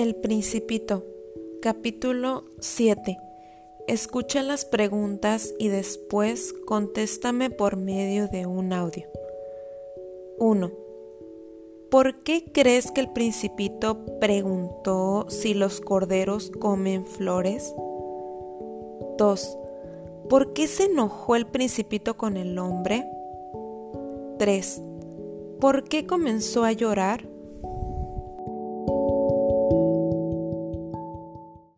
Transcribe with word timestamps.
El 0.00 0.14
Principito, 0.14 1.04
capítulo 1.60 2.44
7. 2.60 3.18
Escucha 3.86 4.42
las 4.42 4.64
preguntas 4.64 5.52
y 5.58 5.68
después 5.68 6.54
contéstame 6.64 7.50
por 7.50 7.76
medio 7.76 8.26
de 8.26 8.46
un 8.46 8.72
audio. 8.72 9.04
1. 10.38 10.72
¿Por 11.90 12.22
qué 12.22 12.50
crees 12.50 12.90
que 12.92 13.02
el 13.02 13.10
principito 13.10 14.06
preguntó 14.22 15.26
si 15.28 15.52
los 15.52 15.82
corderos 15.82 16.50
comen 16.50 17.04
flores? 17.04 17.74
2. 19.18 19.58
¿Por 20.30 20.54
qué 20.54 20.66
se 20.66 20.84
enojó 20.84 21.36
el 21.36 21.46
principito 21.46 22.16
con 22.16 22.38
el 22.38 22.58
hombre? 22.58 23.06
3. 24.38 24.82
¿Por 25.60 25.84
qué 25.84 26.06
comenzó 26.06 26.64
a 26.64 26.72
llorar? 26.72 27.29